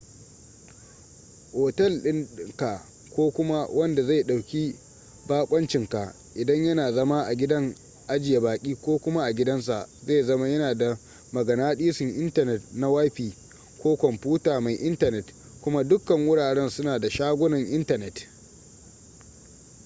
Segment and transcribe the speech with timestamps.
[1.63, 2.71] otel dinka
[3.13, 4.75] ko kuma wanda zai dauki
[5.27, 7.75] bakoncinka idan yana zama a gidan
[8.07, 10.97] ajiye baki ko kuma a gidansa zai zama yana da
[11.31, 13.33] maganadisun intanet na wifi
[13.83, 15.25] ko kwamfuta mai intanet
[15.61, 18.27] kuma dukkan wuraren suna da shagunan intanet